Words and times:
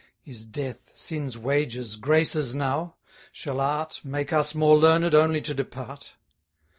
Is 0.25 0.45
death, 0.47 0.89
Sin's 0.95 1.37
wages, 1.37 1.95
Grace's 1.95 2.55
now? 2.55 2.95
shall 3.31 3.59
Art 3.59 4.01
Make 4.03 4.33
us 4.33 4.55
more 4.55 4.75
learned, 4.75 5.13
only 5.13 5.41
to 5.41 5.53
depart? 5.53 6.13